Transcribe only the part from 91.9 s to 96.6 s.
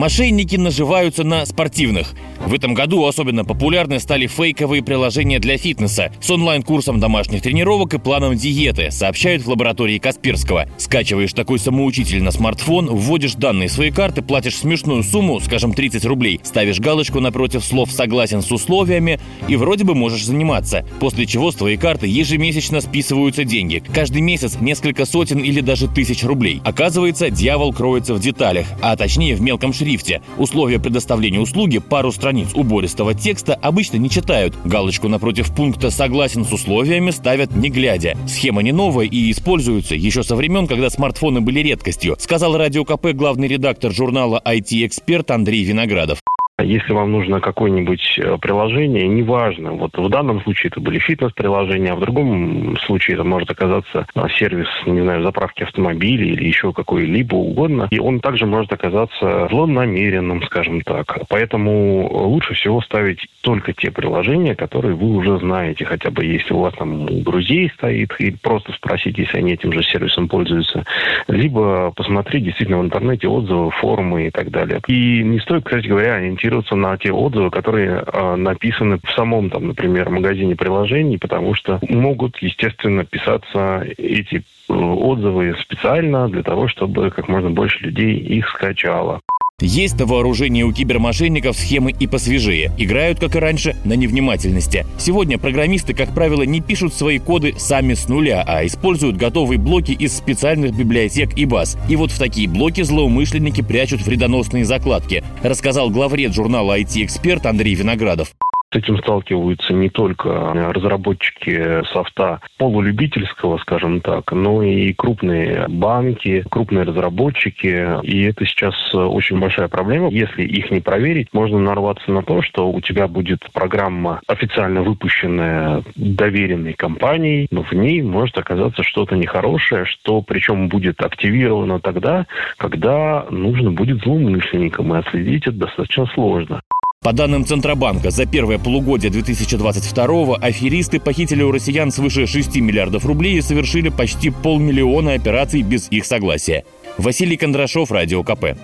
и посвежее. Играют, как и раньше, на невнимательности. Сегодня программисты, как правило, не